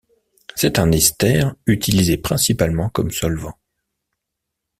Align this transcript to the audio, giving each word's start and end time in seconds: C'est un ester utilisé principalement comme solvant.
C'est 0.55 0.79
un 0.79 0.91
ester 0.91 1.49
utilisé 1.67 2.17
principalement 2.17 2.89
comme 2.89 3.11
solvant. 3.11 3.59